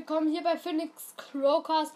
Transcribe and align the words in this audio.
willkommen 0.00 0.32
hier 0.32 0.42
bei 0.42 0.56
Phoenix 0.56 1.14
Crowcast. 1.14 1.92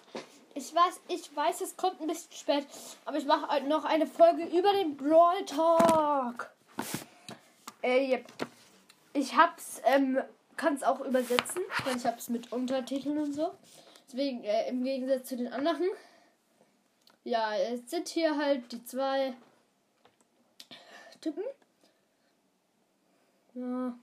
Ich 0.54 0.74
weiß, 0.74 1.00
ich 1.08 1.34
weiß, 1.34 1.62
es 1.62 1.74
kommt 1.74 2.02
ein 2.02 2.06
bisschen 2.06 2.30
spät, 2.32 2.66
aber 3.06 3.16
ich 3.16 3.24
mache 3.24 3.62
noch 3.62 3.86
eine 3.86 4.06
Folge 4.06 4.44
über 4.44 4.74
den 4.74 4.94
Brawl 4.94 5.42
Talk. 5.46 6.50
Äh, 7.82 8.10
yep. 8.10 8.26
Ich 9.14 9.34
hab's, 9.34 9.80
ähm, 9.84 10.20
kann 10.58 10.74
es 10.74 10.82
auch 10.82 11.00
übersetzen, 11.00 11.62
weil 11.86 11.96
ich 11.96 12.04
hab's 12.04 12.28
mit 12.28 12.52
Untertiteln 12.52 13.16
und 13.16 13.32
so. 13.32 13.54
Deswegen, 14.06 14.44
äh, 14.44 14.68
im 14.68 14.84
Gegensatz 14.84 15.28
zu 15.28 15.38
den 15.38 15.50
anderen. 15.50 15.88
Ja, 17.24 17.56
es 17.56 17.88
sind 17.88 18.08
hier 18.08 18.36
halt 18.36 18.70
die 18.70 18.84
zwei 18.84 19.32
Typen. 21.22 21.44
Ja. 23.54 23.94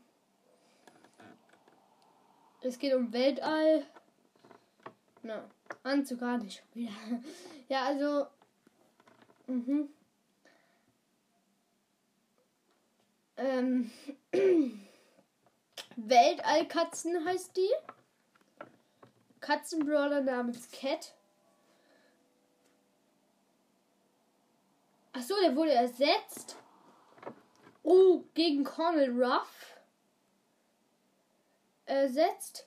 Es 2.62 2.78
geht 2.78 2.94
um 2.94 3.12
Weltall. 3.12 3.86
Na, 5.24 5.44
Anzug 5.84 6.20
gar 6.20 6.38
nicht 6.38 6.64
wieder. 6.74 6.92
Ja, 7.70 7.86
also. 7.86 8.28
Mhm. 9.48 9.88
Ähm. 13.38 13.90
Weltallkatzen 15.96 17.24
heißt 17.26 17.56
die. 17.56 17.70
Katzenbrawler 19.40 20.22
namens 20.22 20.70
Cat. 20.72 21.14
Achso, 25.14 25.36
der 25.42 25.56
wurde 25.56 25.72
ersetzt. 25.72 26.58
Oh, 27.84 28.24
gegen 28.34 28.64
Cornel 28.64 29.12
Ruff. 29.12 29.61
Ersetzt. 31.92 32.66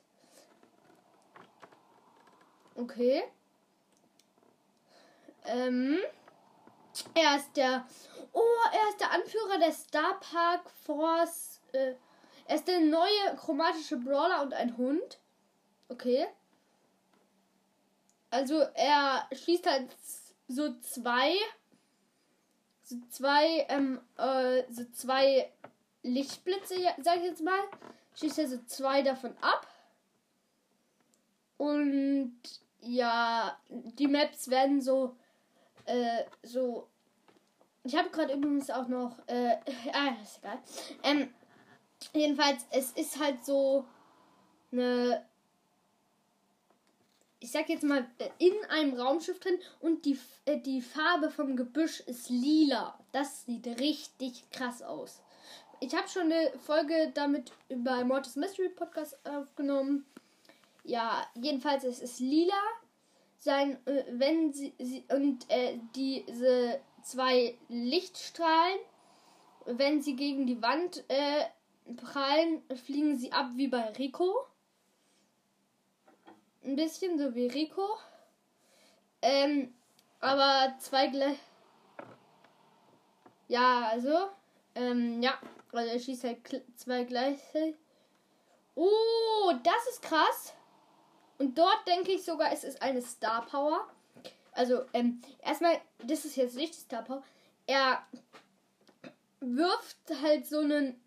Okay. 2.74 3.24
Ähm. 5.46 5.98
Er 7.14 7.36
ist 7.36 7.56
der. 7.56 7.86
Oh, 8.34 8.42
er 8.70 8.90
ist 8.90 9.00
der 9.00 9.12
Anführer 9.12 9.58
der 9.58 9.72
Star 9.72 10.20
Park 10.20 10.68
Force. 10.84 11.62
Äh, 11.72 11.94
er 12.46 12.56
ist 12.56 12.68
der 12.68 12.80
neue 12.80 13.36
chromatische 13.38 13.96
Brawler 13.96 14.42
und 14.42 14.52
ein 14.52 14.76
Hund. 14.76 15.18
Okay. 15.88 16.26
Also 18.28 18.60
er 18.74 19.26
schießt 19.32 19.66
halt 19.66 19.96
so 20.48 20.78
zwei. 20.80 21.34
So 22.82 22.96
zwei, 23.08 23.64
ähm, 23.70 24.02
äh, 24.18 24.64
so 24.70 24.84
zwei 24.92 25.50
Lichtblitze, 26.02 26.74
sag 27.00 27.16
ich 27.16 27.24
jetzt 27.24 27.42
mal. 27.42 27.60
Schießt 28.14 28.38
er 28.38 28.48
so 28.48 28.58
zwei 28.66 29.02
davon 29.02 29.36
ab. 29.40 29.66
Und 31.56 32.36
ja, 32.80 33.58
die 33.68 34.06
Maps 34.06 34.48
werden 34.48 34.80
so, 34.80 35.16
äh, 35.86 36.24
so. 36.42 36.88
Ich 37.84 37.96
habe 37.96 38.10
gerade 38.10 38.34
übrigens 38.34 38.70
auch 38.70 38.88
noch, 38.88 39.18
äh, 39.26 39.56
ah, 39.92 40.14
ist 40.22 40.38
egal. 40.38 40.58
Ähm, 41.02 41.34
jedenfalls, 42.12 42.64
es 42.70 42.92
ist 42.92 43.18
halt 43.18 43.44
so 43.44 43.84
eine, 44.72 45.24
ich 47.40 47.50
sag 47.50 47.68
jetzt 47.68 47.84
mal, 47.84 48.06
in 48.38 48.54
einem 48.70 48.98
Raumschiff 48.98 49.38
drin 49.38 49.58
und 49.80 50.04
die, 50.04 50.18
äh, 50.46 50.58
die 50.58 50.80
Farbe 50.80 51.30
vom 51.30 51.56
Gebüsch 51.56 52.00
ist 52.00 52.30
lila. 52.30 52.98
Das 53.12 53.44
sieht 53.44 53.66
richtig 53.80 54.50
krass 54.50 54.82
aus. 54.82 55.20
Ich 55.80 55.94
habe 55.94 56.08
schon 56.08 56.32
eine 56.32 56.52
Folge 56.58 57.10
damit 57.14 57.52
über 57.68 58.04
Mortis 58.04 58.36
Mystery 58.36 58.68
Podcast 58.68 59.18
aufgenommen. 59.26 60.06
Ja, 60.84 61.26
jedenfalls 61.34 61.84
es 61.84 62.00
ist 62.00 62.20
lila. 62.20 62.60
Sein, 63.38 63.78
äh, 63.86 64.04
wenn 64.10 64.52
sie, 64.52 64.72
sie 64.78 65.04
und 65.10 65.50
äh, 65.50 65.78
diese 65.94 66.80
zwei 67.02 67.58
Lichtstrahlen, 67.68 68.78
wenn 69.66 70.00
sie 70.00 70.16
gegen 70.16 70.46
die 70.46 70.62
Wand 70.62 71.04
äh, 71.08 71.44
prallen, 71.96 72.62
fliegen 72.84 73.18
sie 73.18 73.32
ab 73.32 73.50
wie 73.54 73.68
bei 73.68 73.90
Rico. 73.98 74.46
Ein 76.62 76.76
bisschen 76.76 77.18
so 77.18 77.34
wie 77.34 77.46
Rico. 77.46 77.86
Ähm, 79.20 79.74
aber 80.20 80.74
zwei 80.78 81.08
gleich. 81.08 81.38
Ja, 83.48 83.88
also. 83.88 84.30
Ähm, 84.74 85.22
ja. 85.22 85.38
Also 85.72 85.90
er 85.90 85.98
schießt 85.98 86.24
halt 86.24 86.38
zwei 86.76 87.04
gleiche. 87.04 87.74
Oh, 88.74 89.52
das 89.62 89.88
ist 89.90 90.02
krass. 90.02 90.54
Und 91.38 91.58
dort 91.58 91.86
denke 91.86 92.12
ich 92.12 92.24
sogar, 92.24 92.52
es 92.52 92.64
ist 92.64 92.80
eine 92.80 93.02
Star 93.02 93.44
Power. 93.46 93.88
Also, 94.52 94.84
ähm, 94.92 95.20
erstmal, 95.42 95.80
das 96.04 96.24
ist 96.24 96.36
jetzt 96.36 96.54
nicht 96.54 96.74
Star 96.74 97.02
Power. 97.02 97.24
Er 97.66 98.06
wirft 99.40 99.98
halt 100.22 100.46
so 100.46 100.60
ein 100.60 101.00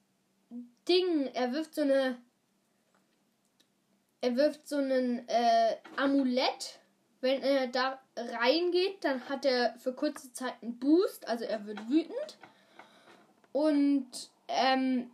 Ding, 0.87 1.27
er 1.33 1.53
wirft 1.53 1.75
so 1.75 1.81
eine. 1.81 2.17
Er 4.19 4.35
wirft 4.35 4.67
so 4.67 4.77
ein 4.77 5.27
äh, 5.29 5.77
Amulett. 5.95 6.79
Wenn 7.19 7.41
er 7.41 7.67
da 7.67 7.99
reingeht, 8.15 9.03
dann 9.03 9.27
hat 9.27 9.45
er 9.45 9.77
für 9.79 9.93
kurze 9.93 10.31
Zeit 10.33 10.53
einen 10.61 10.77
Boost, 10.77 11.27
also 11.27 11.45
er 11.45 11.65
wird 11.65 11.89
wütend. 11.89 12.37
Und 13.57 14.11
ähm, 14.47 15.09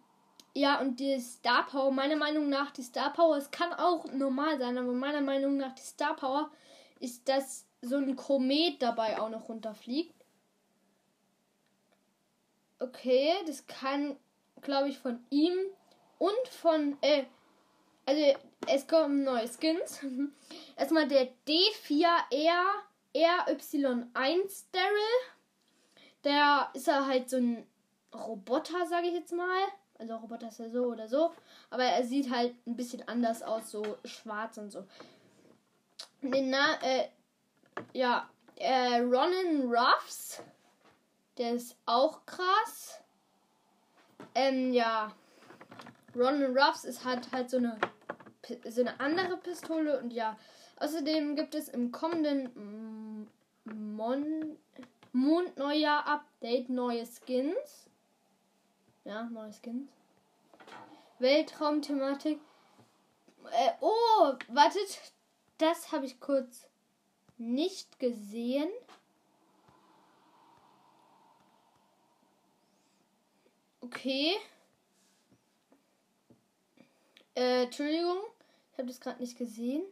ja, 0.53 0.81
und 0.81 0.99
die 0.99 1.17
Star 1.21 1.65
Power, 1.65 1.91
meiner 1.91 2.17
Meinung 2.17 2.49
nach, 2.49 2.71
die 2.71 2.81
Star 2.83 3.13
Power, 3.13 3.37
es 3.37 3.49
kann 3.51 3.71
auch 3.71 4.03
normal 4.11 4.59
sein, 4.59 4.77
aber 4.77 4.91
meiner 4.91 5.21
Meinung 5.21 5.55
nach, 5.55 5.73
die 5.75 5.81
Star 5.81 6.13
Power 6.13 6.51
ist, 6.99 7.29
dass 7.29 7.65
so 7.81 7.95
ein 7.95 8.17
Komet 8.17 8.81
dabei 8.81 9.17
auch 9.17 9.29
noch 9.29 9.47
runterfliegt. 9.47 10.13
Okay, 12.79 13.31
das 13.47 13.65
kann, 13.65 14.17
glaube 14.61 14.89
ich, 14.89 14.99
von 14.99 15.23
ihm 15.29 15.53
und 16.19 16.47
von, 16.49 16.97
äh, 16.99 17.23
also 18.05 18.21
es 18.67 18.85
kommen 18.89 19.23
neue 19.23 19.47
Skins. 19.47 20.01
Erstmal 20.75 21.07
der 21.07 21.29
D4R 21.47 22.65
RY1 23.15 24.65
Daryl. 24.73 25.21
Der 26.25 26.69
ist 26.73 26.89
er 26.89 27.07
halt 27.07 27.29
so 27.29 27.37
ein 27.37 27.65
Roboter, 28.13 28.85
sage 28.87 29.07
ich 29.07 29.13
jetzt 29.13 29.33
mal. 29.33 29.61
Also 29.99 30.15
Roboter 30.15 30.47
ist 30.47 30.59
ja 30.59 30.69
so 30.69 30.85
oder 30.85 31.07
so. 31.07 31.31
Aber 31.69 31.83
er 31.83 32.03
sieht 32.03 32.29
halt 32.29 32.55
ein 32.65 32.75
bisschen 32.75 33.07
anders 33.07 33.43
aus, 33.43 33.71
so 33.71 33.97
schwarz 34.05 34.57
und 34.57 34.71
so. 34.71 34.85
Na 36.21 36.81
äh, 36.81 37.09
ja, 37.93 38.29
äh, 38.55 38.99
Ronan 38.99 39.73
Ruffs. 39.73 40.41
Der 41.37 41.53
ist 41.53 41.75
auch 41.85 42.25
krass. 42.25 43.01
Ähm, 44.35 44.73
ja. 44.73 45.11
Ronan 46.15 46.57
Ruffs 46.57 46.85
ist 46.85 47.03
halt 47.05 47.31
halt 47.31 47.49
so 47.49 47.57
eine 47.57 47.77
so 48.69 48.81
eine 48.81 48.99
andere 48.99 49.37
Pistole 49.37 49.99
und 49.99 50.11
ja. 50.11 50.37
Außerdem 50.77 51.35
gibt 51.35 51.55
es 51.55 51.69
im 51.69 51.91
kommenden 51.91 53.29
Mon 53.63 54.57
Mondneujahr 55.13 56.07
Update 56.07 56.69
neue 56.69 57.05
Skins. 57.05 57.89
Ja, 59.05 59.23
neue 59.23 59.51
Skins. 59.51 59.89
Weltraumthematik. 61.19 62.39
Äh, 63.51 63.71
oh, 63.81 64.33
wartet. 64.47 65.13
Das 65.57 65.91
habe 65.91 66.05
ich 66.05 66.19
kurz 66.21 66.67
nicht 67.37 67.99
gesehen. 67.99 68.69
Okay. 73.81 74.37
Äh, 77.35 77.63
Entschuldigung. 77.63 78.19
Ich 78.71 78.77
habe 78.77 78.87
das 78.87 79.01
gerade 79.01 79.21
nicht 79.21 79.37
gesehen. 79.37 79.83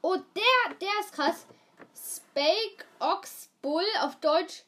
Oh, 0.00 0.16
der, 0.16 0.74
der 0.80 1.00
ist 1.00 1.12
krass. 1.12 1.46
Spake 1.94 2.84
Ox 2.98 3.50
Bull, 3.60 3.84
auf 4.00 4.16
Deutsch 4.16 4.64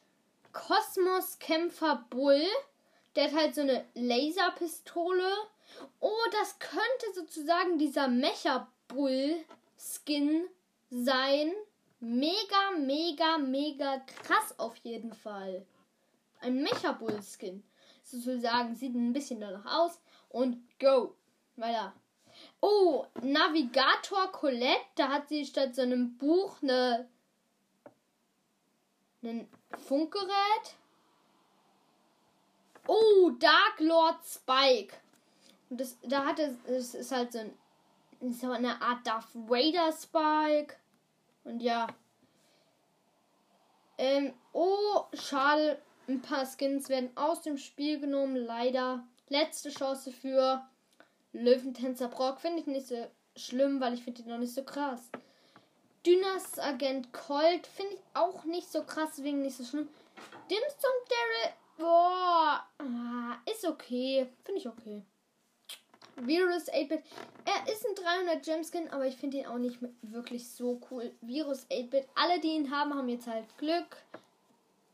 Kosmoskämpfer 0.53 2.05
Bull. 2.09 2.45
Der 3.15 3.25
hat 3.25 3.33
halt 3.33 3.55
so 3.55 3.61
eine 3.61 3.85
Laserpistole. 3.93 5.31
Oh, 5.99 6.25
das 6.31 6.59
könnte 6.59 7.13
sozusagen 7.13 7.77
dieser 7.77 8.07
Mecha 8.07 8.67
Bull 8.87 9.43
Skin 9.77 10.47
sein. 10.89 11.51
Mega, 11.99 12.71
mega, 12.77 13.37
mega 13.37 13.99
krass 13.99 14.57
auf 14.59 14.75
jeden 14.77 15.13
Fall. 15.13 15.65
Ein 16.39 16.61
Mecha 16.61 16.91
Bull 16.91 17.19
Skin. 17.21 17.63
Sozusagen 18.03 18.75
sieht 18.75 18.93
ein 18.93 19.13
bisschen 19.13 19.39
danach 19.39 19.65
aus. 19.65 19.99
Und 20.29 20.57
go. 20.79 21.15
Weiter. 21.55 21.93
Oh, 22.61 23.05
Navigator 23.21 24.31
Colette. 24.31 24.85
Da 24.95 25.09
hat 25.09 25.29
sie 25.29 25.45
statt 25.45 25.75
so 25.75 25.81
einem 25.81 26.17
Buch 26.17 26.61
eine 26.61 27.07
ein 29.25 29.47
Funkgerät. 29.77 30.75
Oh, 32.87 33.31
Dark 33.39 33.79
Lord 33.79 34.17
Spike. 34.23 34.95
Und 35.69 35.81
das, 35.81 35.97
da 36.03 36.25
hat 36.25 36.39
es, 36.39 36.53
es 36.67 36.95
ist 36.95 37.11
halt 37.11 37.33
so, 37.33 37.39
ein, 37.39 37.53
so 38.31 38.51
eine 38.51 38.81
Art 38.81 39.05
Darth 39.05 39.33
Vader 39.33 39.91
Spike. 39.91 40.75
Und 41.43 41.61
ja. 41.61 41.87
Ähm, 43.97 44.33
oh, 44.53 45.05
schade. 45.13 45.81
Ein 46.07 46.21
paar 46.21 46.45
Skins 46.45 46.89
werden 46.89 47.09
aus 47.15 47.41
dem 47.41 47.57
Spiel 47.57 47.99
genommen. 47.99 48.35
Leider. 48.35 49.03
Letzte 49.29 49.71
Chance 49.71 50.11
für 50.11 50.63
Löwentänzer 51.35 52.07
Brock. 52.07 52.39
Finde 52.39 52.61
ich 52.61 52.67
nicht 52.67 52.87
so 52.87 53.07
schlimm, 53.35 53.79
weil 53.79 53.93
ich 53.93 54.03
finde 54.03 54.21
ihn 54.21 54.29
noch 54.29 54.37
nicht 54.37 54.53
so 54.53 54.63
krass. 54.63 55.01
Dynas 56.05 56.59
Agent 56.59 57.11
Colt 57.13 57.67
finde 57.67 57.95
ich 57.95 58.01
auch 58.13 58.43
nicht 58.45 58.71
so 58.71 58.83
krass, 58.83 59.11
deswegen 59.17 59.41
nicht 59.41 59.57
so 59.57 59.63
schlimm. 59.63 59.89
Dimsum 60.49 60.91
Daryl, 61.09 61.53
boah, 61.77 62.63
ah, 62.77 63.37
ist 63.51 63.65
okay. 63.65 64.27
Finde 64.43 64.61
ich 64.61 64.67
okay. 64.67 65.01
Virus 66.17 66.71
8-Bit. 66.71 67.03
Er 67.43 67.73
ist 67.73 67.85
ein 67.85 67.95
300 67.95 68.45
Gemskin, 68.45 68.89
aber 68.91 69.05
ich 69.05 69.17
finde 69.17 69.37
ihn 69.37 69.47
auch 69.47 69.57
nicht 69.57 69.79
wirklich 70.01 70.47
so 70.49 70.79
cool. 70.89 71.11
Virus 71.21 71.65
8-Bit. 71.69 72.07
Alle, 72.15 72.39
die 72.39 72.55
ihn 72.55 72.71
haben, 72.71 72.93
haben 72.93 73.09
jetzt 73.09 73.27
halt 73.27 73.45
Glück. 73.57 73.97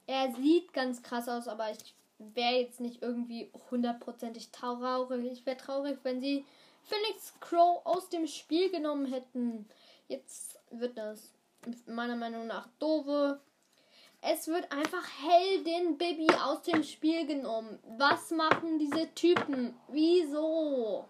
Er 0.07 0.33
sieht 0.33 0.73
ganz 0.73 1.03
krass 1.03 1.29
aus, 1.29 1.47
aber 1.47 1.69
ich 1.71 1.93
wäre 2.33 2.61
jetzt 2.61 2.79
nicht 2.79 3.01
irgendwie 3.01 3.51
hundertprozentig 3.69 4.51
traurig. 4.51 5.25
Ich 5.31 5.45
wäre 5.45 5.57
traurig, 5.57 5.99
wenn 6.03 6.21
sie 6.21 6.45
Phoenix 6.83 7.33
Crow 7.39 7.81
aus 7.85 8.09
dem 8.09 8.27
Spiel 8.27 8.69
genommen 8.69 9.05
hätten. 9.05 9.67
Jetzt 10.07 10.59
wird 10.71 10.97
das 10.97 11.33
meiner 11.85 12.15
Meinung 12.15 12.47
nach 12.47 12.67
doofe. 12.79 13.39
Es 14.21 14.47
wird 14.47 14.71
einfach 14.71 15.03
Heldin 15.23 15.97
Baby 15.97 16.27
aus 16.43 16.61
dem 16.61 16.83
Spiel 16.83 17.25
genommen. 17.25 17.79
Was 17.97 18.29
machen 18.31 18.77
diese 18.77 19.11
Typen? 19.15 19.75
Wieso? 19.87 21.05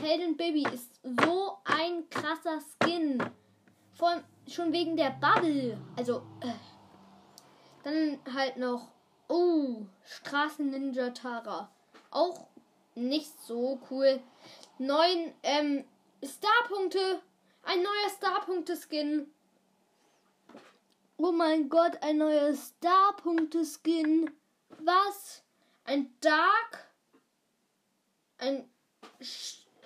Heldin 0.00 0.36
Baby 0.36 0.64
ist 0.72 0.90
so 1.02 1.58
ein 1.64 2.08
krasser 2.10 2.60
Skin. 2.60 3.22
Vor 3.92 4.20
schon 4.48 4.72
wegen 4.72 4.96
der 4.96 5.10
Bubble. 5.10 5.78
Also, 5.96 6.22
äh. 6.40 6.52
dann 7.84 8.18
halt 8.34 8.56
noch, 8.56 8.88
oh, 9.28 9.86
Straßen 10.04 10.70
Ninja 10.70 11.10
Tara. 11.10 11.70
Auch 12.10 12.46
nicht 12.94 13.40
so 13.42 13.80
cool. 13.90 14.20
Neun 14.78 15.32
ähm, 15.42 15.84
Starpunkte. 16.22 17.22
Ein 17.62 17.82
neuer 17.82 18.10
Starpunkte-Skin. 18.16 19.34
Oh 21.16 21.32
mein 21.32 21.68
Gott, 21.68 22.02
ein 22.02 22.18
neuer 22.18 22.54
Star-Punkte-Skin. 22.54 24.30
Was? 24.80 25.42
Ein 25.84 26.12
Dark? 26.20 26.90
Ein. 28.38 28.68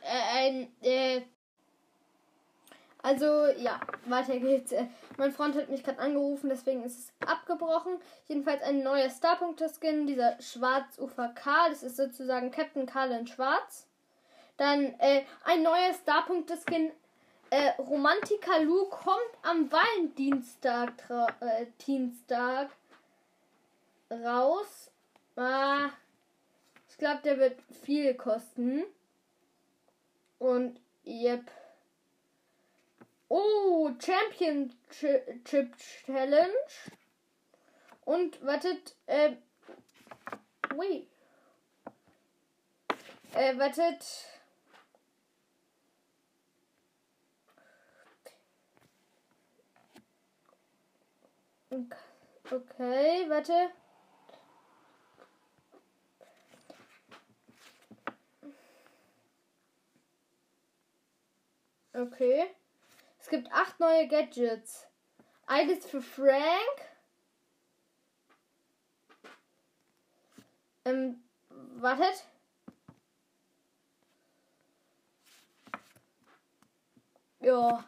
Äh, 0.02 0.22
ein. 0.34 0.82
Äh. 0.82 1.22
Also, 3.08 3.46
ja, 3.56 3.80
weiter 4.04 4.38
geht's. 4.38 4.70
Äh, 4.70 4.84
mein 5.16 5.32
Freund 5.32 5.56
hat 5.56 5.70
mich 5.70 5.82
gerade 5.82 5.98
angerufen, 5.98 6.50
deswegen 6.50 6.84
ist 6.84 6.98
es 6.98 7.26
abgebrochen. 7.26 7.98
Jedenfalls 8.26 8.62
ein 8.62 8.82
neuer 8.82 9.08
Star-Punkte-Skin, 9.08 10.06
dieser 10.06 10.38
Schwarz-UVK. 10.42 11.70
Das 11.70 11.82
ist 11.82 11.96
sozusagen 11.96 12.50
Captain 12.50 12.84
Karl 12.84 13.12
in 13.12 13.26
Schwarz. 13.26 13.86
Dann 14.58 14.92
äh, 14.98 15.22
ein 15.44 15.62
neuer 15.62 15.94
Star-Punkte-Skin 15.94 16.90
äh, 17.48 17.70
Romantiker 17.78 18.62
Lu 18.64 18.84
kommt 18.90 19.32
am 19.40 19.72
Valentinstag 19.72 20.92
äh, 21.40 21.64
Dienstag 21.86 22.68
raus. 24.10 24.90
Ah, 25.34 25.88
ich 26.90 26.98
glaube, 26.98 27.22
der 27.24 27.38
wird 27.38 27.58
viel 27.82 28.12
kosten. 28.12 28.84
Und 30.38 30.78
yep. 31.06 31.50
Oh, 33.28 33.90
Championship 33.98 35.76
Challenge. 36.06 36.52
Und 38.04 38.42
wartet, 38.44 38.94
äh, 39.06 39.32
wait. 40.74 41.08
Äh, 43.34 43.58
wartet. 43.58 44.04
Okay, 52.50 53.26
warte. 53.28 53.70
Okay. 61.94 62.57
Es 63.28 63.32
gibt 63.32 63.52
acht 63.52 63.78
neue 63.78 64.08
Gadgets. 64.08 64.86
Eines 65.46 65.84
für 65.84 66.00
Frank. 66.00 66.40
Ähm, 70.86 71.22
wartet. 71.50 72.24
Ja. 77.40 77.84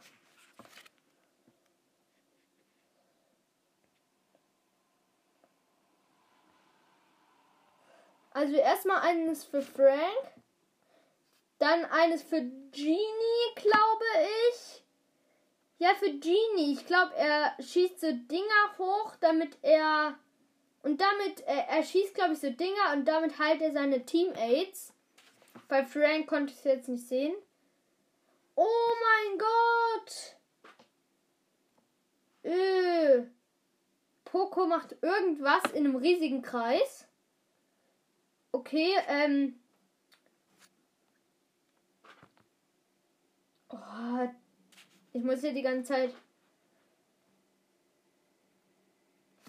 Also 8.33 8.57
erstmal 8.57 9.01
eines 9.01 9.45
für 9.47 9.63
Frank. 9.63 10.03
Dann 11.59 11.87
eines 11.87 12.23
für 12.23 12.43
Genie, 12.43 13.55
glaube 13.55 14.05
ich. 14.51 14.80
Ja, 15.81 15.95
für 15.95 16.11
Genie. 16.11 16.75
Ich 16.75 16.85
glaube, 16.87 17.17
er 17.17 17.55
schießt 17.59 18.01
so 18.01 18.13
Dinger 18.13 18.77
hoch, 18.77 19.17
damit 19.19 19.57
er. 19.63 20.19
Und 20.83 21.01
damit, 21.01 21.41
er, 21.47 21.69
er 21.69 21.83
schießt, 21.83 22.15
glaube 22.15 22.35
ich, 22.35 22.39
so 22.39 22.51
Dinger 22.51 22.93
und 22.93 23.07
damit 23.07 23.39
heilt 23.39 23.63
er 23.63 23.73
seine 23.73 24.05
Teammates. 24.05 24.93
Bei 25.69 25.83
Frank 25.87 26.27
konnte 26.27 26.53
ich 26.53 26.59
es 26.59 26.65
jetzt 26.65 26.89
nicht 26.91 27.09
sehen. 27.09 27.33
Oh 28.57 28.93
mein 29.27 29.39
Gott! 29.39 30.37
Öh. 32.45 33.25
Poco 34.27 34.67
macht 34.67 34.97
irgendwas 35.01 35.65
in 35.73 35.87
einem 35.87 35.97
riesigen 35.97 36.43
Kreis. 36.43 37.09
Okay, 38.53 38.97
ähm. 39.09 39.59
Oh, 43.71 44.29
ich 45.21 45.27
muss 45.27 45.43
hier 45.43 45.53
die 45.53 45.61
ganze 45.61 45.93
Zeit. 45.93 46.15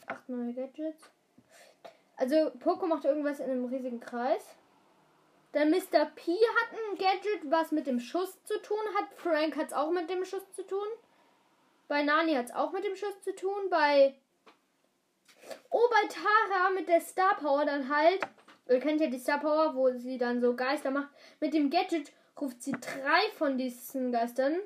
Acht 0.06 0.28
neue 0.28 0.54
Gadgets. 0.54 1.10
Also, 2.18 2.52
Poco 2.60 2.86
macht 2.88 3.06
irgendwas 3.06 3.40
in 3.40 3.50
einem 3.50 3.66
riesigen 3.66 4.02
Kreis. 4.02 4.58
Dann 5.54 5.70
Mr. 5.70 6.06
P 6.14 6.34
hat 6.34 6.72
ein 6.74 6.98
Gadget, 6.98 7.50
was 7.50 7.72
mit 7.72 7.88
dem 7.88 8.02
Schuss 8.02 8.44
zu 8.44 8.62
tun 8.62 8.84
hat. 8.98 9.14
Frank 9.16 9.56
hat 9.56 9.68
es 9.68 9.74
auch 9.74 9.92
mit 9.92 10.10
dem 10.10 10.26
Schuss 10.26 10.44
zu 10.52 10.68
tun. 10.68 10.88
Bei 11.88 12.04
Nani 12.04 12.34
hat 12.34 12.48
es 12.48 12.54
auch 12.54 12.74
mit 12.74 12.84
dem 12.84 12.98
Schuss 12.98 13.22
zu 13.22 13.34
tun. 13.34 13.70
Bei. 13.70 14.16
Oh, 15.70 15.88
bei 15.90 16.08
Tara 16.10 16.70
mit 16.72 16.90
der 16.90 17.00
Star 17.00 17.38
Power 17.38 17.66
dann 17.66 17.88
halt 17.90 18.20
Ihr 18.68 18.80
kennt 18.80 19.02
ja 19.02 19.08
die 19.08 19.20
Star 19.20 19.40
Power, 19.40 19.76
wo 19.76 19.92
sie 19.92 20.18
dann 20.18 20.40
so 20.40 20.56
Geister 20.56 20.92
macht. 20.92 21.10
Mit 21.40 21.54
dem 21.54 21.70
Gadget 21.70 22.12
ruft 22.40 22.62
sie 22.62 22.74
drei 22.74 23.30
von 23.38 23.58
diesen 23.58 24.12
Geistern 24.12 24.60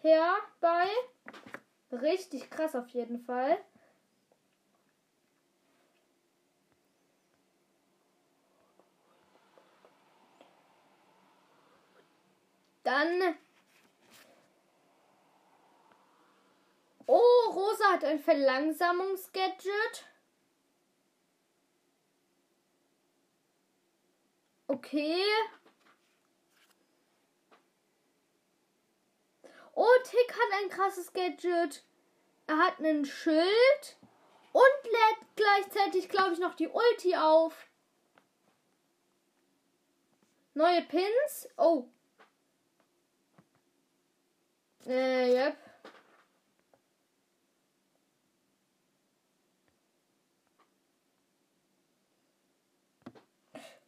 herbei. 0.00 0.88
Richtig 1.92 2.50
krass 2.50 2.74
auf 2.74 2.88
jeden 2.88 3.20
Fall. 3.20 3.58
Dann. 12.82 13.36
Oh, 17.06 17.50
Rosa 17.52 17.92
hat 17.92 18.04
ein 18.04 18.20
Verlangsamungsgadget. 18.20 20.06
Okay. 24.68 25.22
Oh, 29.74 29.88
Tick 30.04 30.32
hat 30.32 30.62
ein 30.62 30.68
krasses 30.68 31.12
Gadget. 31.12 31.82
Er 32.46 32.58
hat 32.58 32.78
einen 32.78 33.04
Schild 33.04 33.96
und 34.52 34.84
lädt 34.84 35.36
gleichzeitig, 35.36 36.08
glaube 36.08 36.34
ich, 36.34 36.38
noch 36.38 36.54
die 36.54 36.68
Ulti 36.68 37.16
auf. 37.16 37.66
Neue 40.54 40.82
Pins. 40.82 41.48
Oh. 41.56 41.86
Äh, 44.86 45.32
yep. 45.32 45.56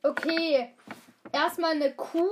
Okay. 0.03 0.75
Erstmal 1.33 1.73
eine 1.73 1.95
Kuh. 1.95 2.31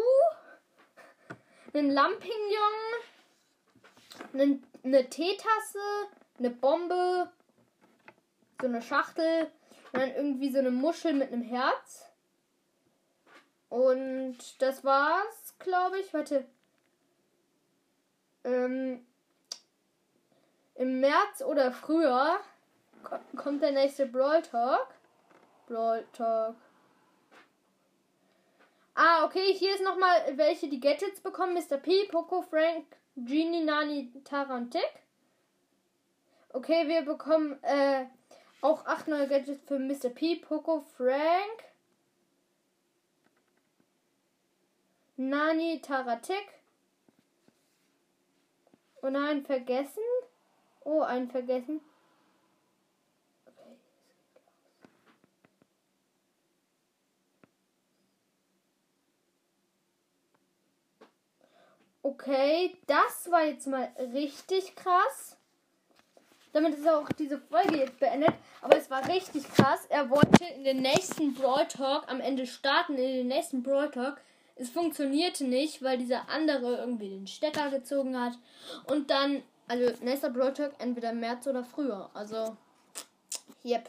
Einen 1.75 1.91
Lampignon. 1.91 3.12
Eine 4.33 5.11
Teetasse. 5.11 5.79
Eine 6.39 6.51
Bombe. 6.51 7.31
So 8.61 8.67
eine 8.67 8.83
Schachtel. 8.83 9.51
Und 9.93 10.01
dann 10.01 10.15
irgendwie 10.15 10.51
so 10.51 10.59
eine 10.59 10.71
Muschel 10.71 11.13
mit 11.13 11.33
einem 11.33 11.43
Herz. 11.43 12.11
Und 13.69 14.39
das 14.61 14.85
war's, 14.85 15.55
glaube 15.59 15.99
ich. 16.01 16.13
Warte. 16.13 16.47
Ähm, 18.45 19.07
Im 20.75 21.01
März 21.01 21.43
oder 21.43 21.73
früher 21.73 22.41
kommt 23.37 23.63
der 23.63 23.73
nächste 23.73 24.07
Brawl 24.07 24.43
Talk. 24.43 24.89
Brawl 25.67 26.05
Talk. 26.13 26.57
Ah, 28.95 29.25
okay, 29.25 29.55
hier 29.55 29.75
ist 29.75 29.83
nochmal, 29.83 30.37
welche 30.37 30.69
die 30.69 30.81
Gadgets 30.81 31.21
bekommen. 31.21 31.55
Mr. 31.55 31.79
P, 31.79 32.05
Poco, 32.11 32.43
Frank, 32.43 32.85
Genie, 33.17 33.63
Nani, 33.63 34.11
Tara 34.25 34.57
und 34.57 34.71
Tick. 34.71 34.91
Okay, 36.51 36.89
wir 36.89 37.03
bekommen 37.03 37.63
äh, 37.63 38.07
auch 38.63 38.87
acht 38.87 39.09
neue 39.09 39.29
Gadgets 39.29 39.63
für 39.67 39.79
Mr. 39.79 40.09
P, 40.09 40.37
Poco, 40.37 40.81
Frank, 40.97 41.65
Nani, 45.17 45.81
Tara, 45.83 46.17
Tick. 46.17 46.47
Und 49.03 49.17
einen 49.17 49.45
vergessen. 49.45 50.03
Oh, 50.85 51.03
einen 51.03 51.29
vergessen. 51.31 51.81
Okay, 62.05 62.77
das 62.87 63.31
war 63.31 63.45
jetzt 63.45 63.67
mal 63.69 63.89
richtig 64.13 64.75
krass. 64.75 65.37
Damit 66.53 66.75
ist 66.75 66.89
auch 66.89 67.09
diese 67.19 67.39
Folge 67.39 67.79
jetzt 67.79 67.99
beendet. 68.01 68.35
Aber 68.61 68.77
es 68.77 68.91
war 68.91 69.09
richtig 69.09 69.49
krass. 69.55 69.87
Er 69.89 70.11
wollte 70.11 70.45
in 70.45 70.65
den 70.65 70.83
nächsten 70.83 71.33
Brawl 71.35 71.67
Talk 71.67 72.05
am 72.09 72.21
Ende 72.21 72.47
starten, 72.47 72.95
in 72.95 73.19
den 73.19 73.29
nächsten 73.29 73.63
Brawl 73.63 73.91
Talk. 73.91 74.21
Es 74.57 74.69
funktionierte 74.69 75.45
nicht, 75.45 75.83
weil 75.83 75.97
dieser 75.97 76.29
andere 76.29 76.77
irgendwie 76.77 77.09
den 77.09 77.27
Stecker 77.27 77.71
gezogen 77.71 78.21
hat. 78.21 78.35
Und 78.87 79.11
dann, 79.11 79.43
also 79.69 79.93
nächster 80.05 80.31
Brawl 80.31 80.53
Talk 80.53 80.73
entweder 80.79 81.13
März 81.13 81.47
oder 81.47 81.65
früher. 81.65 82.11
Also, 82.15 82.57
yep. 83.65 83.89